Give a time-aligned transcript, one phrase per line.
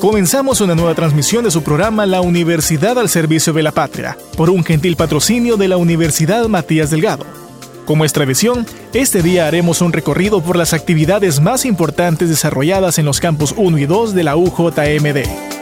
[0.00, 4.48] Comenzamos una nueva transmisión de su programa La Universidad al Servicio de la Patria, por
[4.48, 7.26] un gentil patrocinio de la Universidad Matías Delgado.
[7.84, 13.04] Como es tradición, este día haremos un recorrido por las actividades más importantes desarrolladas en
[13.04, 15.59] los campus 1 y 2 de la UJMD.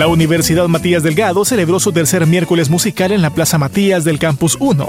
[0.00, 4.56] La Universidad Matías Delgado celebró su tercer miércoles musical en la Plaza Matías del Campus
[4.58, 4.88] 1.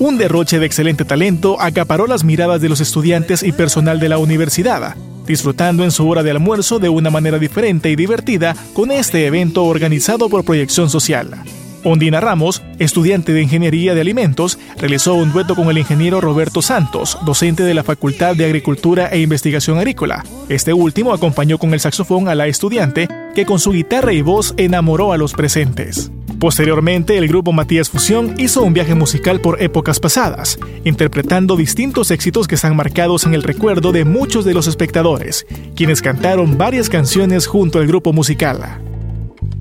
[0.00, 4.18] Un derroche de excelente talento acaparó las miradas de los estudiantes y personal de la
[4.18, 9.24] universidad, disfrutando en su hora de almuerzo de una manera diferente y divertida con este
[9.24, 11.42] evento organizado por Proyección Social.
[11.84, 17.18] Ondina Ramos, estudiante de Ingeniería de Alimentos, realizó un dueto con el ingeniero Roberto Santos,
[17.24, 20.24] docente de la Facultad de Agricultura e Investigación Agrícola.
[20.48, 24.54] Este último acompañó con el saxofón a la estudiante, que con su guitarra y voz
[24.56, 26.10] enamoró a los presentes.
[26.38, 32.48] Posteriormente, el grupo Matías Fusión hizo un viaje musical por épocas pasadas, interpretando distintos éxitos
[32.48, 37.46] que están marcados en el recuerdo de muchos de los espectadores, quienes cantaron varias canciones
[37.46, 38.80] junto al grupo musical.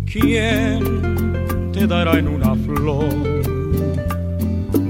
[0.06, 1.09] ¿Quién
[1.82, 3.08] en una flor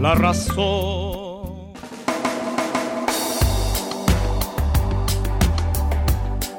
[0.02, 1.20] la razón.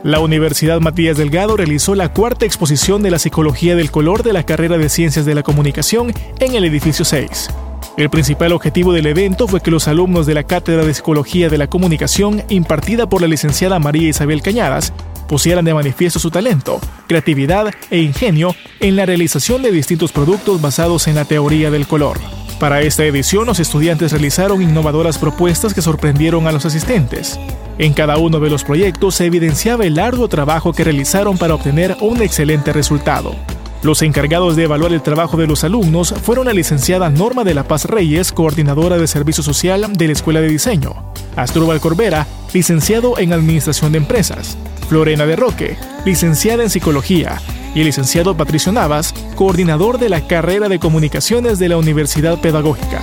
[0.05, 4.45] La Universidad Matías Delgado realizó la cuarta exposición de la psicología del color de la
[4.45, 7.49] carrera de Ciencias de la Comunicación en el edificio 6.
[7.97, 11.59] El principal objetivo del evento fue que los alumnos de la Cátedra de Psicología de
[11.59, 14.93] la Comunicación, impartida por la licenciada María Isabel Cañadas,
[15.31, 21.07] pusieran de manifiesto su talento, creatividad e ingenio en la realización de distintos productos basados
[21.07, 22.19] en la teoría del color.
[22.59, 27.39] Para esta edición, los estudiantes realizaron innovadoras propuestas que sorprendieron a los asistentes.
[27.79, 31.97] En cada uno de los proyectos se evidenciaba el arduo trabajo que realizaron para obtener
[32.01, 33.37] un excelente resultado.
[33.83, 37.65] Los encargados de evaluar el trabajo de los alumnos fueron la licenciada Norma de la
[37.65, 40.97] Paz Reyes, coordinadora de Servicio Social de la Escuela de Diseño,
[41.35, 44.59] Astrubal Corbera, licenciado en Administración de Empresas,
[44.89, 47.41] Florena de Roque, licenciada en Psicología,
[47.75, 53.01] y el licenciado Patricio Navas, coordinador de la carrera de Comunicaciones de la Universidad Pedagógica.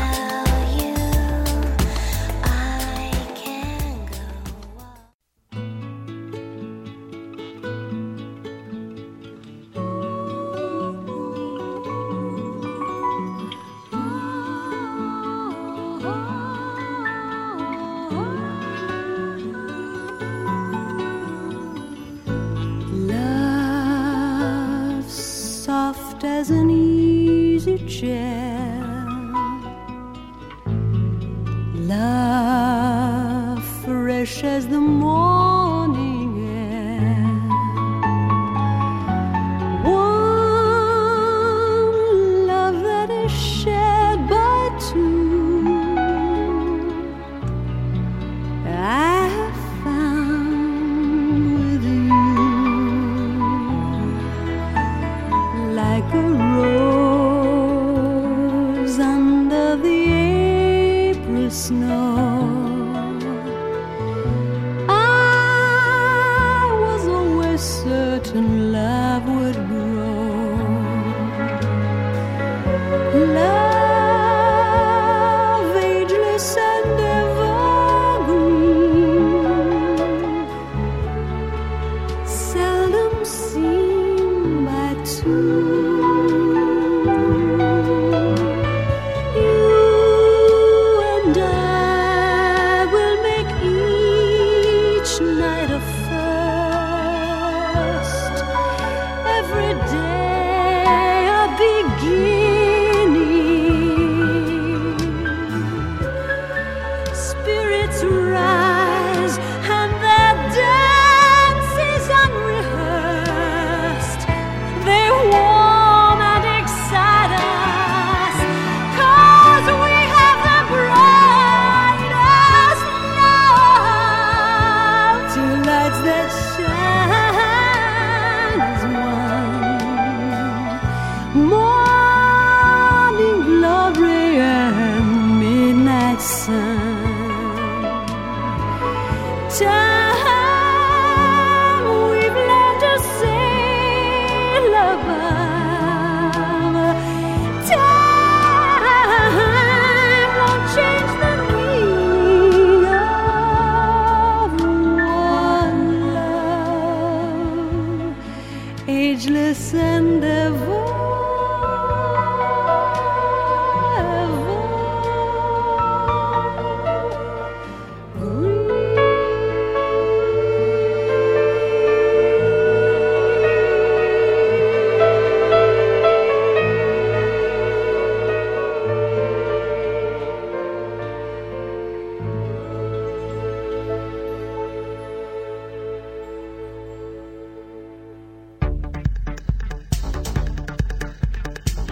[28.00, 28.47] 绝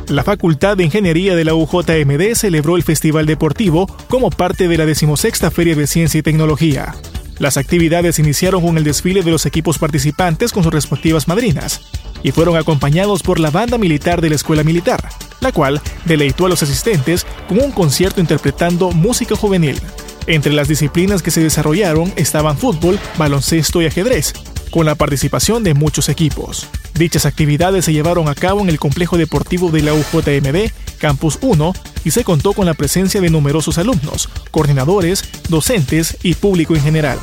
[0.09, 4.85] La Facultad de Ingeniería de la UJMD celebró el Festival Deportivo como parte de la
[4.85, 6.95] decimosexta Feria de Ciencia y Tecnología.
[7.39, 11.81] Las actividades iniciaron con el desfile de los equipos participantes con sus respectivas madrinas
[12.21, 15.09] y fueron acompañados por la banda militar de la Escuela Militar,
[15.41, 19.79] la cual deleitó a los asistentes con un concierto interpretando música juvenil.
[20.27, 24.33] Entre las disciplinas que se desarrollaron estaban fútbol, baloncesto y ajedrez,
[24.69, 26.67] con la participación de muchos equipos.
[26.95, 31.73] Dichas actividades se llevaron a cabo en el complejo deportivo de la UJMD, Campus 1,
[32.05, 37.19] y se contó con la presencia de numerosos alumnos, coordinadores, docentes y público en general.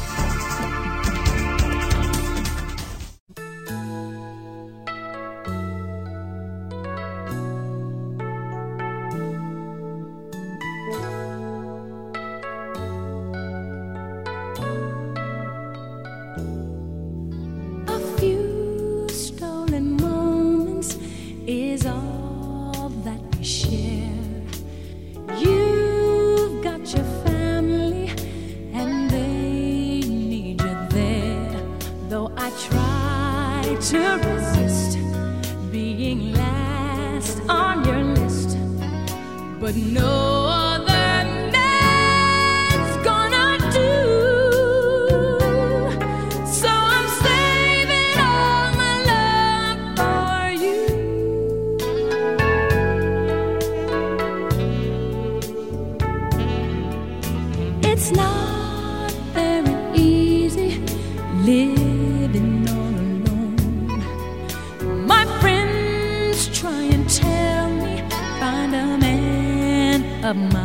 [70.35, 70.62] My.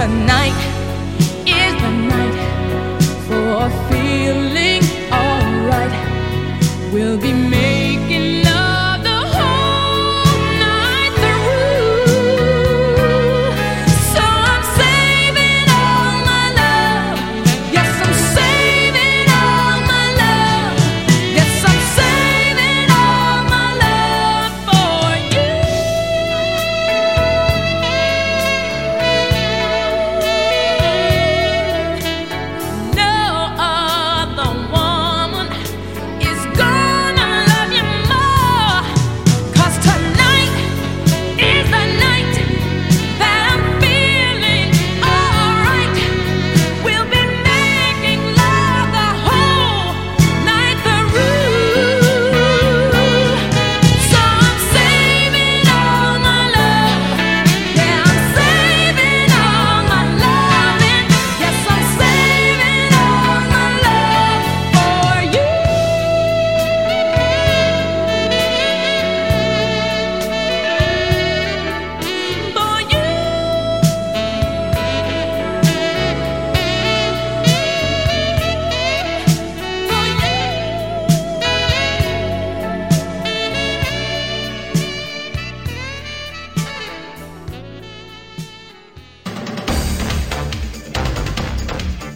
[0.00, 0.69] tonight.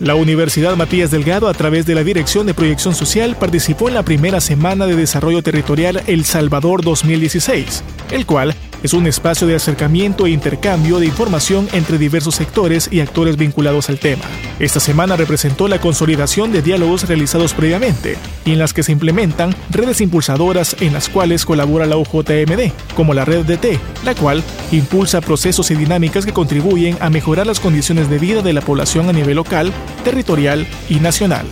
[0.04, 4.02] La Universidad Matías Delgado, a través de la Dirección de Proyección Social, participó en la
[4.02, 10.26] primera semana de desarrollo territorial El Salvador 2016, el cual es un espacio de acercamiento
[10.26, 14.22] e intercambio de información entre diversos sectores y actores vinculados al tema.
[14.58, 19.56] Esta semana representó la consolidación de diálogos realizados previamente y en las que se implementan
[19.70, 25.22] redes impulsadoras en las cuales colabora la UJMD, como la red DT, la cual impulsa
[25.22, 29.14] procesos y dinámicas que contribuyen a mejorar las condiciones de vida de la población a
[29.14, 29.72] nivel local,
[30.04, 31.46] territorial y nacional.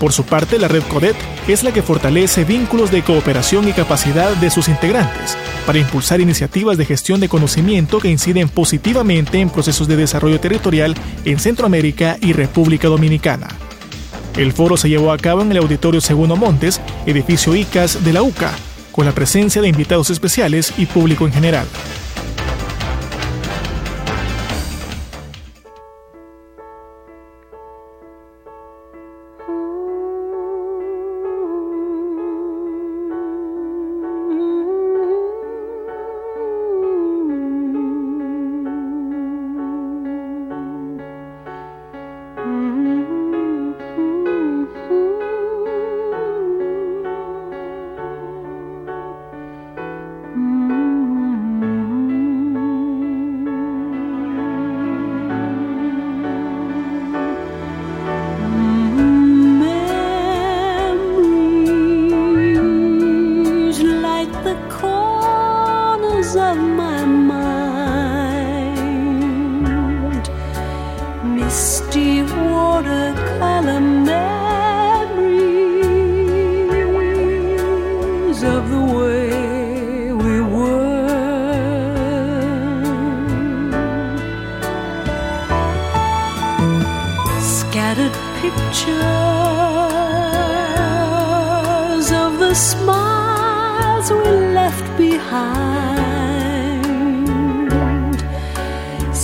[0.00, 1.14] Por su parte, la red CODET
[1.46, 6.78] es la que fortalece vínculos de cooperación y capacidad de sus integrantes para impulsar iniciativas
[6.78, 10.94] de gestión de conocimiento que inciden positivamente en procesos de desarrollo territorial
[11.26, 13.48] en Centroamérica y República Dominicana.
[14.38, 18.22] El foro se llevó a cabo en el Auditorio Segundo Montes, edificio ICAS de la
[18.22, 18.52] UCA,
[18.92, 21.66] con la presencia de invitados especiales y público en general.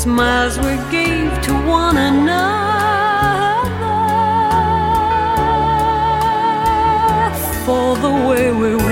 [0.06, 2.46] Smiles we gave to one another.
[7.64, 8.85] For the way we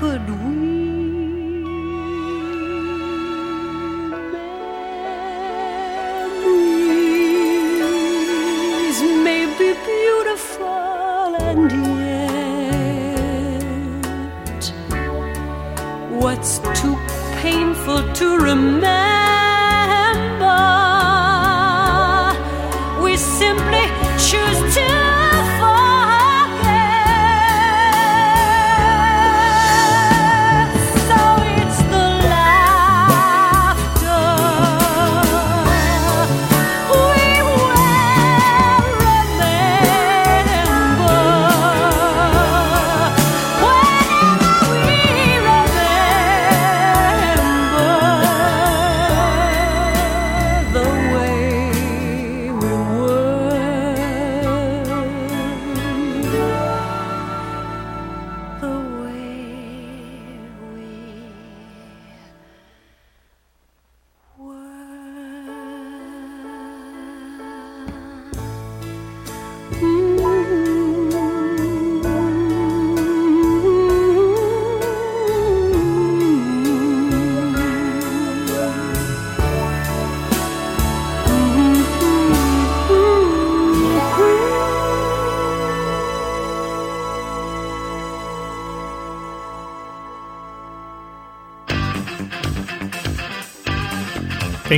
[0.00, 0.77] 和如意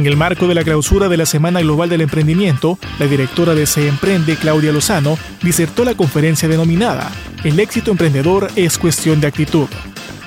[0.00, 3.66] En el marco de la clausura de la Semana Global del Emprendimiento, la directora de
[3.66, 7.12] Se Emprende, Claudia Lozano, disertó la conferencia denominada
[7.44, 9.68] El éxito emprendedor es cuestión de actitud.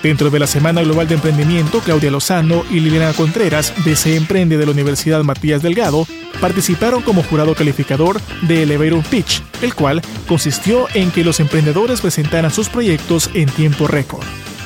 [0.04, 4.58] Dentro de la Semana Global de Emprendimiento, Claudia Lozano y Liliana Contreras, de Se Emprende
[4.58, 6.06] de la Universidad Matías Delgado,
[6.40, 12.52] participaron como jurado calificador de Elevator Pitch, el cual consistió en que los emprendedores presentaran
[12.52, 14.24] sus proyectos en tiempo récord.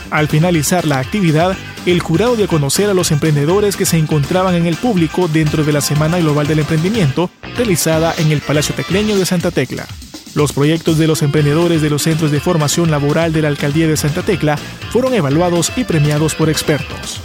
[0.09, 4.55] Al finalizar la actividad, el jurado dio a conocer a los emprendedores que se encontraban
[4.55, 9.17] en el público dentro de la Semana Global del Emprendimiento realizada en el Palacio Tecleño
[9.17, 9.85] de Santa Tecla.
[10.33, 13.97] Los proyectos de los emprendedores de los centros de formación laboral de la Alcaldía de
[13.97, 14.57] Santa Tecla
[14.91, 17.21] fueron evaluados y premiados por expertos.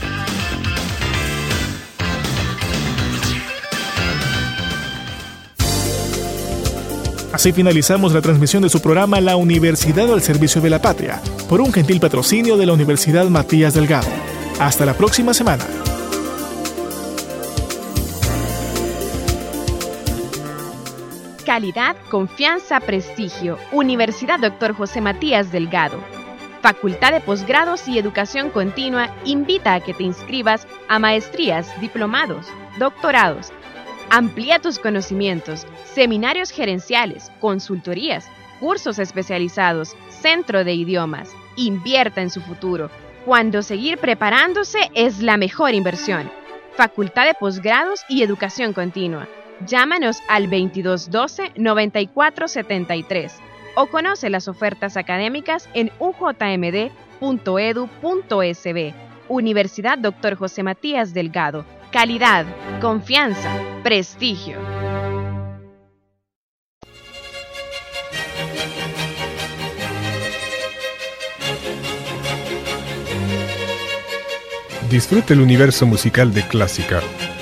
[7.42, 11.61] Así finalizamos la transmisión de su programa La Universidad al Servicio de la Patria, por
[11.61, 14.06] un gentil patrocinio de la Universidad Matías Delgado.
[14.61, 15.64] Hasta la próxima semana.
[21.44, 23.58] Calidad, confianza, prestigio.
[23.72, 24.72] Universidad Dr.
[24.75, 25.99] José Matías Delgado.
[26.61, 32.46] Facultad de Posgrados y Educación Continua invita a que te inscribas a maestrías, diplomados,
[32.78, 33.52] doctorados
[34.14, 38.29] Amplía tus conocimientos, seminarios gerenciales, consultorías,
[38.61, 41.31] cursos especializados, centro de idiomas.
[41.57, 42.90] Invierta en su futuro,
[43.25, 46.31] cuando seguir preparándose es la mejor inversión.
[46.75, 49.29] Facultad de Posgrados y Educación Continua.
[49.66, 53.33] Llámanos al 2212-9473
[53.77, 56.92] o conoce las ofertas académicas en ujmd.edu.sb.
[59.29, 60.35] Universidad Dr.
[60.35, 62.46] José Matías Delgado calidad,
[62.81, 63.51] confianza,
[63.83, 64.59] prestigio.
[74.90, 77.01] Disfrute el universo musical de Clásica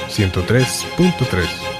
[0.09, 1.79] 103.3.